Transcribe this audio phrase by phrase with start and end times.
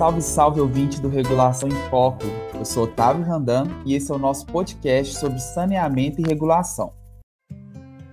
[0.00, 2.24] Salve, salve ouvinte do Regulação em Foco.
[2.54, 6.94] Eu sou Otávio Randan e esse é o nosso podcast sobre saneamento e regulação.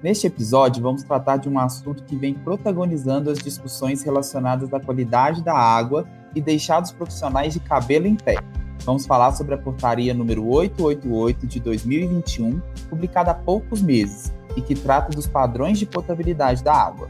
[0.04, 5.42] Neste episódio, vamos tratar de um assunto que vem protagonizando as discussões relacionadas à qualidade
[5.42, 6.06] da água
[6.36, 8.36] e deixar os profissionais de cabelo em pé.
[8.84, 14.76] Vamos falar sobre a portaria número 888 de 2021, publicada há poucos meses, e que
[14.76, 17.08] trata dos padrões de potabilidade da água.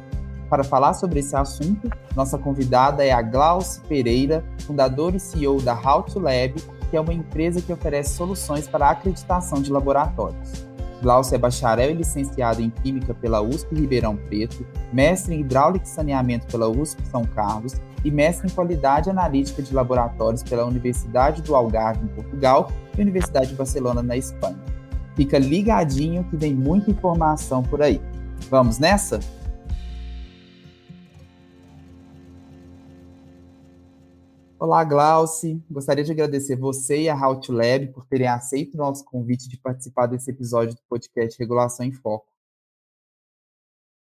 [0.49, 5.73] Para falar sobre esse assunto, nossa convidada é a Glauce Pereira, fundadora e CEO da
[5.73, 6.55] How to Lab,
[6.89, 10.65] que é uma empresa que oferece soluções para a acreditação de laboratórios.
[11.01, 15.89] Glaucio é bacharel e licenciado em Química pela USP Ribeirão Preto, mestre em Hidráulica e
[15.89, 21.55] Saneamento pela USP São Carlos e mestre em Qualidade Analítica de Laboratórios pela Universidade do
[21.55, 24.57] Algarve, em Portugal, e Universidade de Barcelona, na Espanha.
[25.15, 28.01] Fica ligadinho que vem muita informação por aí.
[28.49, 29.19] Vamos nessa?
[34.59, 35.63] Olá, Glauci.
[35.69, 39.55] Gostaria de agradecer você e a to Lab por terem aceito o nosso convite de
[39.55, 42.25] participar desse episódio do podcast Regulação em Foco.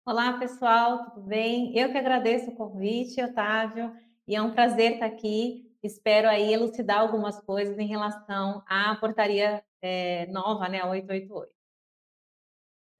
[0.03, 1.77] Olá, pessoal, tudo bem?
[1.77, 3.95] Eu que agradeço o convite, Otávio,
[4.27, 5.71] e é um prazer estar aqui.
[5.83, 11.60] Espero aí elucidar algumas coisas em relação à portaria é, nova, né, a 888.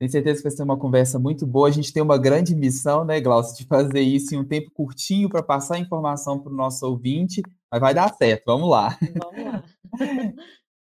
[0.01, 1.67] Tenho certeza que vai ser uma conversa muito boa.
[1.67, 5.29] A gente tem uma grande missão, né, Glaucio, de fazer isso em um tempo curtinho
[5.29, 8.45] para passar informação para o nosso ouvinte, mas vai dar certo.
[8.47, 8.97] Vamos lá.
[8.99, 9.63] Vamos lá.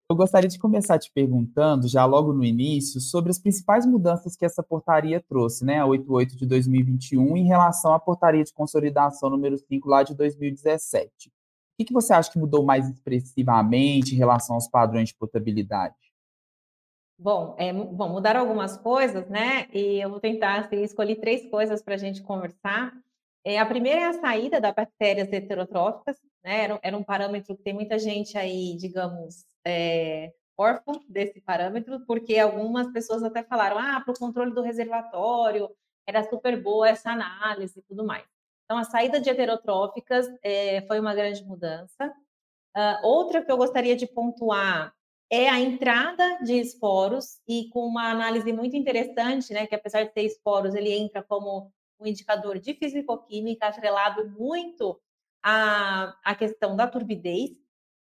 [0.08, 4.44] Eu gostaria de começar te perguntando, já logo no início, sobre as principais mudanças que
[4.44, 9.58] essa portaria trouxe, né, a 88 de 2021, em relação à portaria de consolidação número
[9.58, 11.10] 5 lá de 2017.
[11.26, 11.30] O
[11.76, 16.07] que, que você acha que mudou mais expressivamente em relação aos padrões de potabilidade?
[17.20, 19.66] Bom, é, bom, mudaram algumas coisas, né?
[19.72, 22.92] E eu vou tentar assim, escolher três coisas para a gente conversar.
[23.44, 26.64] É, a primeira é a saída das bactérias heterotróficas, né?
[26.64, 30.32] Era, era, um parâmetro que tem muita gente aí, digamos, é,
[31.08, 35.68] desse parâmetro, porque algumas pessoas até falaram, ah, para o controle do reservatório
[36.06, 38.24] era super boa essa análise e tudo mais.
[38.64, 42.12] Então, a saída de heterotróficas é, foi uma grande mudança.
[42.76, 44.94] Uh, outra que eu gostaria de pontuar
[45.30, 50.12] é a entrada de esporos e com uma análise muito interessante, né, que apesar de
[50.12, 54.98] ter esporos, ele entra como um indicador de fisicoquímica atrelado muito
[55.42, 57.50] à, à questão da turbidez.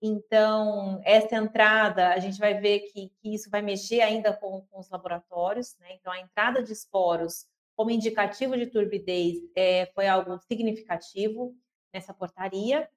[0.01, 4.81] Então, essa entrada, a gente vai ver que, que isso vai mexer ainda com, com
[4.81, 5.95] os laboratórios, né?
[5.95, 7.47] Então, a entrada de esporos
[7.77, 11.55] como indicativo de turbidez é, foi algo significativo
[11.95, 12.89] nessa portaria.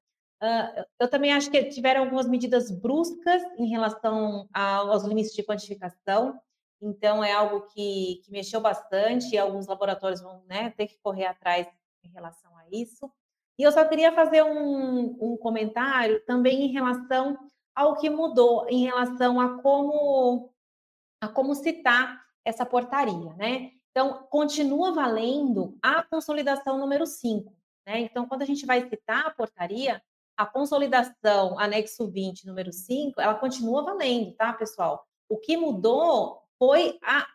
[0.42, 6.40] Uh, eu também acho que tiveram algumas medidas bruscas em relação aos limites de quantificação,
[6.82, 11.26] então é algo que, que mexeu bastante e alguns laboratórios vão né, ter que correr
[11.26, 11.68] atrás
[12.04, 13.12] em relação a isso.
[13.58, 17.38] E eu só queria fazer um, um comentário também em relação
[17.74, 20.54] ao que mudou, em relação a como,
[21.22, 23.72] a como citar essa portaria, né?
[23.92, 27.50] Então, continua valendo a consolidação número 5.
[27.88, 28.02] Né?
[28.02, 30.04] Então, quando a gente vai citar a portaria,
[30.38, 35.06] a consolidação anexo 20, número 5, ela continua valendo, tá, pessoal?
[35.30, 37.26] O que mudou foi a,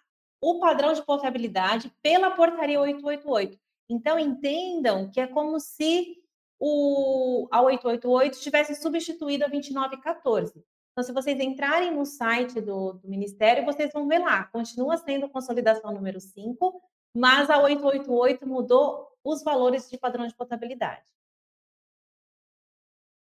[0.40, 3.58] o padrão de portabilidade pela portaria 888.
[3.88, 6.16] Então, entendam que é como se
[6.58, 10.64] o, a 888 tivesse substituído a 2914.
[10.92, 15.28] Então, se vocês entrarem no site do, do Ministério, vocês vão ver lá, continua sendo
[15.28, 16.82] consolidação número 5,
[17.14, 21.02] mas a 888 mudou os valores de padrão de potabilidade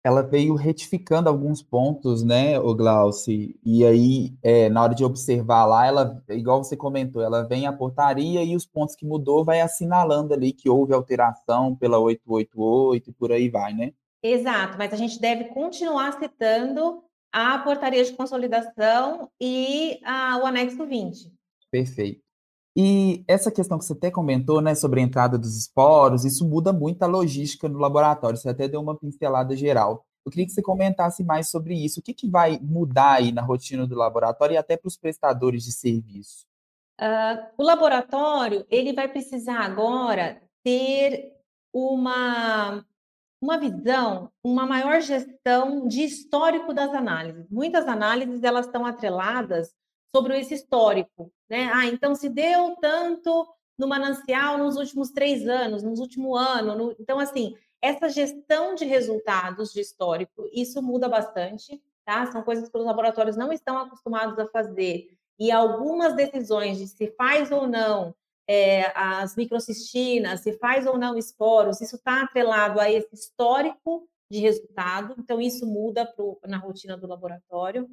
[0.03, 5.67] ela veio retificando alguns pontos, né, o Glauci, e aí, é, na hora de observar
[5.67, 9.61] lá, ela, igual você comentou, ela vem a portaria e os pontos que mudou vai
[9.61, 13.93] assinalando ali que houve alteração pela 888 e por aí vai, né?
[14.23, 20.85] Exato, mas a gente deve continuar citando a portaria de consolidação e a, o anexo
[20.87, 21.33] 20.
[21.71, 22.30] Perfeito.
[22.77, 26.73] E essa questão que você até comentou, né, sobre a entrada dos esporos, isso muda
[26.73, 28.37] muito a logística no laboratório.
[28.37, 30.07] Você até deu uma pincelada geral.
[30.25, 32.01] Eu queria que você comentasse mais sobre isso.
[32.01, 35.65] O que, que vai mudar aí na rotina do laboratório e até para os prestadores
[35.65, 36.47] de serviço?
[37.01, 41.33] Uh, o laboratório ele vai precisar agora ter
[41.73, 42.85] uma
[43.43, 47.49] uma visão, uma maior gestão de histórico das análises.
[47.49, 49.75] Muitas análises elas estão atreladas
[50.15, 51.71] sobre esse histórico, né?
[51.73, 53.47] Ah, então se deu tanto
[53.79, 56.77] no manancial nos últimos três anos, nos último ano.
[56.77, 56.97] No...
[56.99, 62.27] Então, assim, essa gestão de resultados de histórico, isso muda bastante, tá?
[62.27, 65.09] São coisas que os laboratórios não estão acostumados a fazer.
[65.39, 68.15] E algumas decisões de se faz ou não
[68.47, 74.41] é, as microcistinas, se faz ou não esporos, isso está atrelado a esse histórico de
[74.41, 77.89] resultado, então isso muda pro, na rotina do laboratório.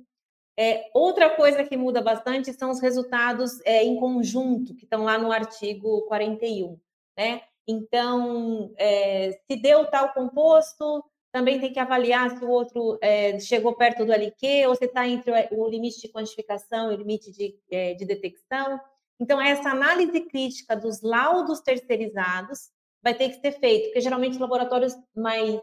[0.59, 5.18] É, outra coisa que muda bastante são os resultados é, em conjunto, que estão lá
[5.18, 6.80] no artigo 41.
[7.15, 7.42] Né?
[7.68, 13.75] Então, é, se deu tal composto, também tem que avaliar se o outro é, chegou
[13.75, 17.56] perto do LQ ou se está entre o limite de quantificação e o limite de,
[17.69, 18.80] é, de detecção.
[19.19, 22.69] Então, essa análise crítica dos laudos terceirizados
[23.04, 25.62] vai ter que ser feita, porque geralmente os laboratórios mais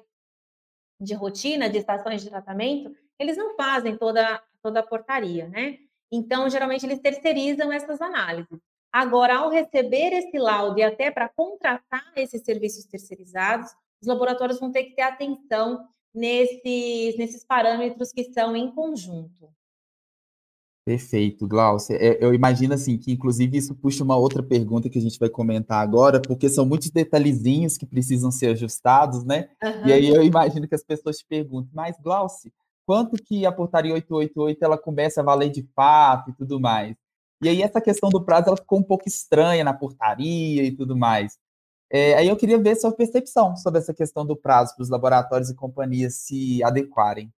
[1.00, 5.76] de rotina, de estações de tratamento, eles não fazem toda, toda a portaria, né?
[6.10, 8.58] Então, geralmente, eles terceirizam essas análises.
[8.90, 13.70] Agora, ao receber esse laudo e até para contratar esses serviços terceirizados,
[14.00, 19.52] os laboratórios vão ter que ter atenção nesses, nesses parâmetros que são em conjunto.
[20.86, 21.96] Perfeito, Glaucia.
[21.96, 25.28] É, eu imagino assim que, inclusive, isso puxa uma outra pergunta que a gente vai
[25.28, 29.48] comentar agora, porque são muitos detalhezinhos que precisam ser ajustados, né?
[29.62, 29.86] Uhum.
[29.86, 32.52] E aí eu imagino que as pessoas te perguntam, mas Glaucia,
[32.86, 36.96] quanto que a portaria 888 ela começa a valer de fato e tudo mais?
[37.42, 40.96] E aí essa questão do prazo ela ficou um pouco estranha na portaria e tudo
[40.96, 41.38] mais.
[41.90, 45.50] É, aí eu queria ver sua percepção sobre essa questão do prazo para os laboratórios
[45.50, 47.32] e companhias se adequarem.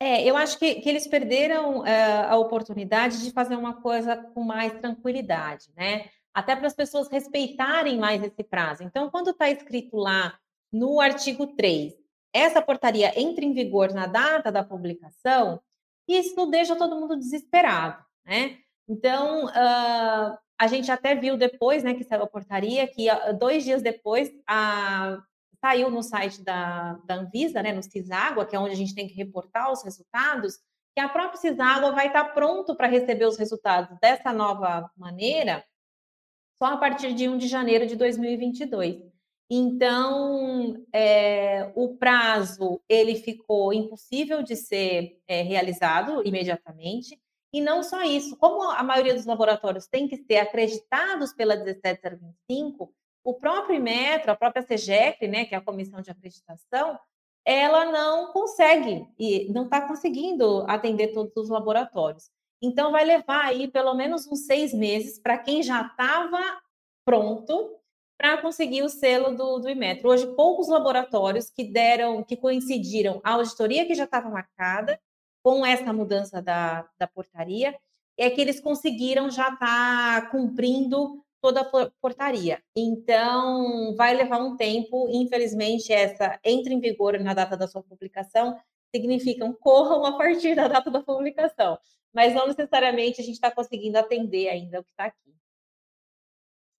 [0.00, 1.84] É, eu acho que, que eles perderam uh,
[2.28, 6.08] a oportunidade de fazer uma coisa com mais tranquilidade, né?
[6.32, 8.84] Até para as pessoas respeitarem mais esse prazo.
[8.84, 10.38] Então, quando está escrito lá
[10.72, 11.94] no artigo 3,
[12.32, 15.60] essa portaria entra em vigor na data da publicação,
[16.06, 18.58] isso deixa todo mundo desesperado, né?
[18.88, 23.64] Então, uh, a gente até viu depois, né, que saiu a portaria, que uh, dois
[23.64, 25.18] dias depois a,
[25.60, 29.06] saiu no site da, da Anvisa, né, no Ciságua, que é onde a gente tem
[29.06, 30.58] que reportar os resultados,
[30.94, 35.64] que a própria Ciságua vai estar pronto para receber os resultados dessa nova maneira
[36.60, 39.07] só a partir de 1 de janeiro de 2022.
[39.50, 47.18] Então, é, o prazo ele ficou impossível de ser é, realizado imediatamente.
[47.50, 52.92] E não só isso, como a maioria dos laboratórios tem que ser acreditados pela 17025,
[53.24, 56.98] o próprio Metro, a própria CEGEC, né, que é a comissão de acreditação,
[57.46, 62.30] ela não consegue e não está conseguindo atender todos os laboratórios.
[62.60, 66.38] Então, vai levar aí pelo menos uns seis meses para quem já estava
[67.06, 67.77] pronto
[68.18, 70.10] para conseguir o selo do, do Imetro.
[70.10, 75.00] Hoje, poucos laboratórios que deram, que coincidiram a auditoria que já estava marcada
[75.40, 77.78] com essa mudança da, da portaria,
[78.18, 82.60] é que eles conseguiram já estar tá cumprindo toda a portaria.
[82.76, 88.58] Então, vai levar um tempo, infelizmente, essa entra em vigor na data da sua publicação,
[88.92, 91.78] significam corram a partir da data da publicação,
[92.12, 95.38] mas não necessariamente a gente está conseguindo atender ainda o que está aqui.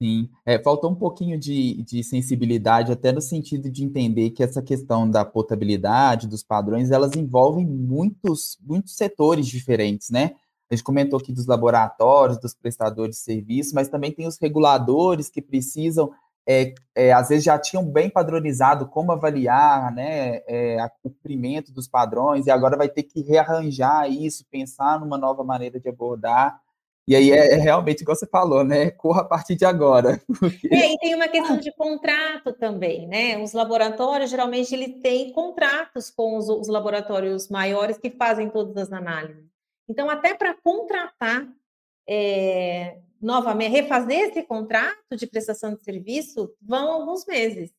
[0.02, 4.62] Sim, é, faltou um pouquinho de, de sensibilidade, até no sentido de entender que essa
[4.62, 10.36] questão da potabilidade, dos padrões, elas envolvem muitos, muitos setores diferentes, né?
[10.72, 15.30] A gente comentou aqui dos laboratórios, dos prestadores de serviço, mas também tem os reguladores
[15.30, 16.10] que precisam,
[16.48, 21.90] é, é, às vezes já tinham bem padronizado como avaliar né, é, o cumprimento dos
[21.90, 26.58] padrões, e agora vai ter que rearranjar isso, pensar numa nova maneira de abordar.
[27.10, 28.92] E aí é, é realmente igual você falou, né?
[28.92, 30.22] Corra a partir de agora.
[30.40, 30.68] Porque...
[30.72, 33.42] É, e tem uma questão de contrato também, né?
[33.42, 38.94] Os laboratórios, geralmente, eles têm contratos com os, os laboratórios maiores que fazem todas as
[38.94, 39.44] análises.
[39.90, 41.48] Então, até para contratar
[42.08, 47.74] é, novamente, refazer esse contrato de prestação de serviço, vão alguns meses.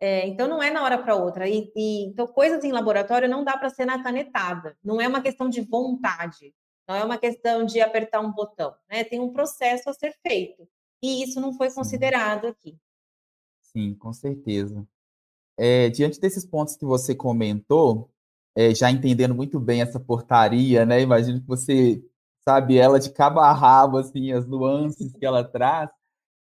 [0.00, 1.46] É, então, não é na hora para outra.
[1.46, 4.74] E, e, então, coisas em laboratório não dá para ser na canetada.
[4.82, 6.54] Não é uma questão de vontade.
[6.90, 8.74] Não é uma questão de apertar um botão.
[8.90, 9.04] Né?
[9.04, 10.66] Tem um processo a ser feito.
[11.00, 11.76] E isso não foi Sim.
[11.76, 12.76] considerado aqui.
[13.62, 14.84] Sim, com certeza.
[15.56, 18.10] É, diante desses pontos que você comentou,
[18.56, 21.00] é, já entendendo muito bem essa portaria, né?
[21.00, 22.04] Imagino que você
[22.40, 25.90] sabe ela de cabo a rabo, assim, as nuances que ela traz.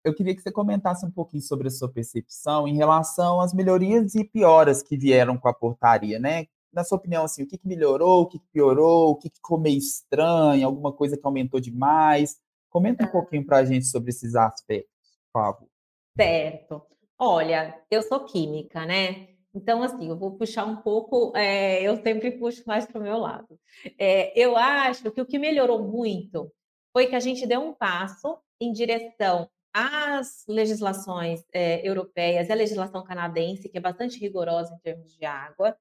[0.04, 4.14] Eu queria que você comentasse um pouquinho sobre a sua percepção em relação às melhorias
[4.14, 6.46] e pioras que vieram com a portaria, né?
[6.76, 9.38] Na sua opinião, assim, o que, que melhorou, o que, que piorou, o que, que
[9.38, 12.38] ficou meio estranho, alguma coisa que aumentou demais?
[12.70, 14.92] Comenta um pouquinho para a gente sobre esses aspectos,
[15.32, 15.70] por favor.
[16.18, 16.82] Certo.
[17.18, 19.30] Olha, eu sou química, né?
[19.54, 23.18] Então, assim, eu vou puxar um pouco, é, eu sempre puxo mais para o meu
[23.18, 23.58] lado.
[23.98, 26.52] É, eu acho que o que melhorou muito
[26.92, 32.56] foi que a gente deu um passo em direção às legislações é, europeias e a
[32.56, 35.78] legislação canadense, que é bastante rigorosa em termos de água,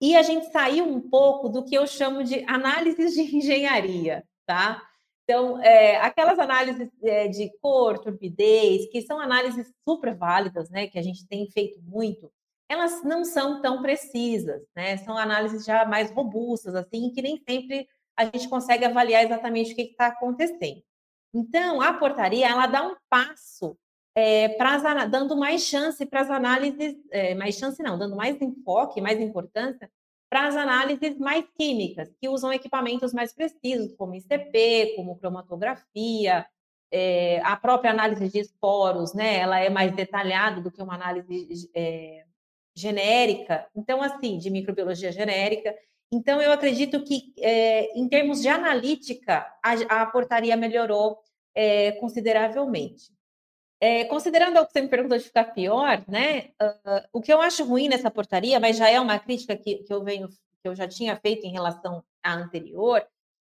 [0.00, 4.82] e a gente saiu um pouco do que eu chamo de análises de engenharia, tá?
[5.24, 10.98] Então, é, aquelas análises é, de cor, turbidez, que são análises super válidas, né, que
[10.98, 12.30] a gente tem feito muito,
[12.68, 14.96] elas não são tão precisas, né?
[14.98, 17.86] São análises já mais robustas, assim, que nem sempre
[18.16, 20.82] a gente consegue avaliar exatamente o que está acontecendo.
[21.34, 23.76] Então, a portaria, ela dá um passo
[24.14, 29.00] é, pra, dando mais chance para as análises, é, mais chance não, dando mais enfoque,
[29.00, 29.90] mais importância
[30.30, 36.44] para as análises mais químicas, que usam equipamentos mais precisos, como ICP, como cromatografia,
[36.90, 41.70] é, a própria análise de esporos, né, ela é mais detalhada do que uma análise
[41.74, 42.24] é,
[42.74, 45.74] genérica, então, assim, de microbiologia genérica.
[46.12, 51.18] Então, eu acredito que, é, em termos de analítica, a, a portaria melhorou
[51.54, 53.12] é, consideravelmente.
[53.84, 56.52] É, considerando o que você me perguntou de ficar pior, né?
[56.58, 59.92] Uh, o que eu acho ruim nessa portaria, mas já é uma crítica que, que
[59.92, 63.06] eu venho, que eu já tinha feito em relação à anterior,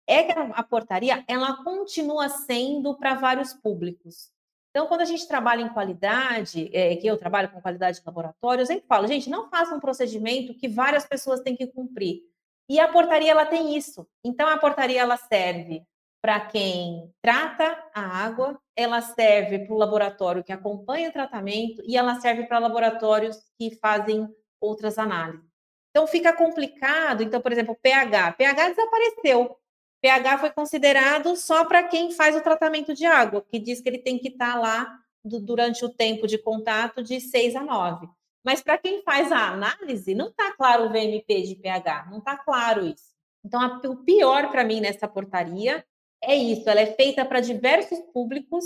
[0.06, 4.30] é que a, portaria ela continua sendo para vários públicos.
[4.68, 8.60] Então, quando a gente trabalha em qualidade, é, que eu trabalho com qualidade de laboratório,
[8.60, 12.20] eu sempre falo, gente, não faça um procedimento que várias pessoas têm que cumprir.
[12.68, 14.06] E a portaria ela tem isso.
[14.22, 15.86] Então, a portaria ela serve
[16.20, 21.96] para quem trata a água, ela serve para o laboratório que acompanha o tratamento e
[21.96, 25.44] ela serve para laboratórios que fazem outras análises.
[25.90, 27.24] Então fica complicado.
[27.24, 28.34] Então, por exemplo, pH.
[28.34, 29.56] pH desapareceu.
[30.00, 33.98] pH foi considerado só para quem faz o tratamento de água, que diz que ele
[33.98, 38.08] tem que estar tá lá do, durante o tempo de contato de 6 a 9.
[38.44, 42.36] Mas para quem faz a análise, não está claro o VMP de pH, não está
[42.36, 43.08] claro isso.
[43.44, 45.84] Então, a, o pior para mim nessa portaria
[46.22, 48.64] é isso, ela é feita para diversos públicos,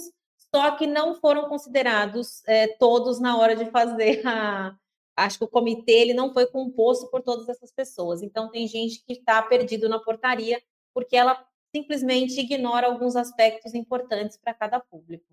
[0.54, 4.76] só que não foram considerados é, todos na hora de fazer a.
[5.14, 8.22] Acho que o comitê ele não foi composto por todas essas pessoas.
[8.22, 10.60] Então, tem gente que está perdido na portaria
[10.94, 15.24] porque ela simplesmente ignora alguns aspectos importantes para cada público.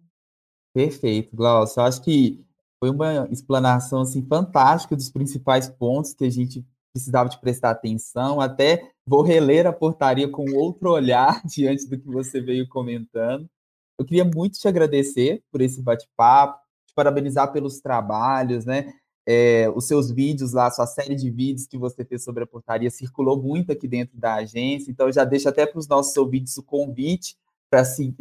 [0.73, 1.79] Perfeito, Glaucio.
[1.79, 2.45] Eu acho que
[2.77, 8.39] foi uma explanação assim, fantástica dos principais pontos que a gente precisava de prestar atenção.
[8.41, 13.49] Até vou reler a portaria com outro olhar diante do que você veio comentando.
[13.97, 18.93] Eu queria muito te agradecer por esse bate-papo, te parabenizar pelos trabalhos, né?
[19.27, 22.89] É, os seus vídeos lá, sua série de vídeos que você fez sobre a portaria
[22.89, 26.63] circulou muito aqui dentro da agência, então já deixo até para os nossos ouvintes o
[26.63, 27.35] convite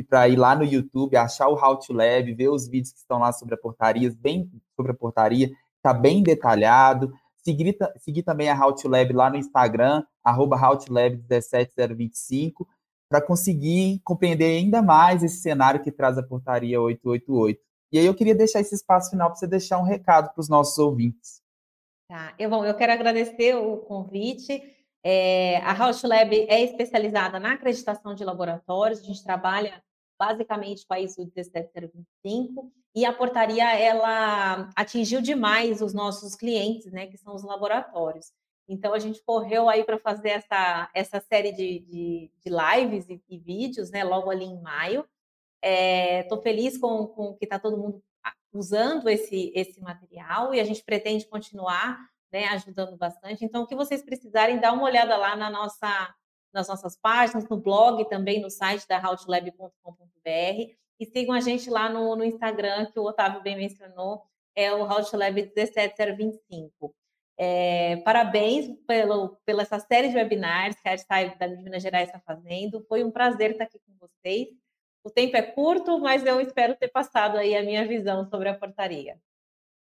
[0.08, 3.18] para ir lá no YouTube, achar o How to Lab, ver os vídeos que estão
[3.18, 7.12] lá sobre a portaria, bem sobre a portaria, está bem detalhado.
[7.44, 12.68] Seguir, seguir também a Lab lá no Instagram, arroba 17025,
[13.08, 17.60] para conseguir compreender ainda mais esse cenário que traz a portaria 888.
[17.90, 20.48] E aí eu queria deixar esse espaço final para você deixar um recado para os
[20.48, 21.40] nossos ouvintes.
[22.08, 24.62] Tá, eu, bom, eu quero agradecer o convite.
[25.02, 29.82] É, a Lab é especializada na acreditação de laboratórios, a gente trabalha
[30.18, 37.06] basicamente com a ISO 17025, e a portaria ela atingiu demais os nossos clientes, né,
[37.06, 38.32] que são os laboratórios.
[38.68, 43.22] Então a gente correu aí para fazer essa, essa série de, de, de lives e,
[43.28, 45.04] e, vídeos, né, logo ali em maio.
[45.62, 48.02] Estou é, feliz com, com que está todo mundo
[48.52, 51.98] usando esse, esse material e a gente pretende continuar
[52.32, 53.44] né, ajudando bastante.
[53.44, 56.14] Então, o que vocês precisarem, dá uma olhada lá na nossa
[56.50, 61.88] nas nossas páginas, no blog, também no site da houtlab.com.br e sigam a gente lá
[61.88, 64.22] no, no, Instagram, que o Otávio bem mencionou,
[64.54, 66.94] é o Houtlab 17025.
[67.40, 72.18] É, parabéns pelo, pela essa série de webinars que a Artstyle da Minas Gerais está
[72.18, 72.84] fazendo.
[72.88, 74.48] Foi um prazer estar aqui com vocês.
[75.04, 78.58] O tempo é curto, mas eu espero ter passado aí a minha visão sobre a
[78.58, 79.16] portaria.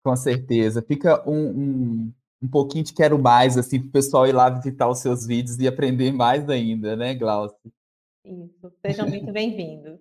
[0.04, 0.82] Com certeza.
[0.82, 4.90] Fica um, um um pouquinho de quero mais, assim, para o pessoal ir lá visitar
[4.90, 7.58] os seus vídeos e aprender mais ainda, né, Glaucio?
[8.26, 9.98] Isso, sejam muito bem-vindos.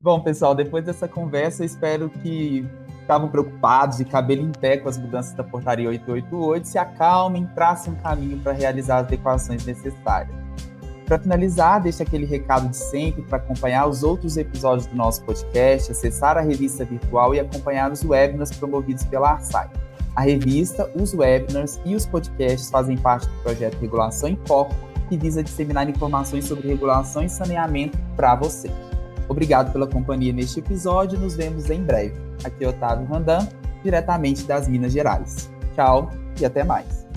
[0.00, 2.64] Bom, pessoal, depois dessa conversa, espero que
[3.00, 7.92] estavam preocupados de cabelo em pé com as mudanças da portaria 888 se acalmem, tracem
[7.92, 10.32] um caminho para realizar as adequações necessárias.
[11.04, 15.90] Para finalizar, deixe aquele recado de sempre para acompanhar os outros episódios do nosso podcast,
[15.90, 19.68] acessar a revista virtual e acompanhar os webinars promovidos pela Arsai.
[20.14, 24.76] A revista, os webinars e os podcasts fazem parte do projeto Regulação em Foco,
[25.08, 28.70] que visa disseminar informações sobre regulação e saneamento para você.
[29.28, 32.14] Obrigado pela companhia neste episódio, nos vemos em breve.
[32.44, 33.46] Aqui é Otávio Randan,
[33.82, 35.50] diretamente das Minas Gerais.
[35.74, 37.07] Tchau e até mais.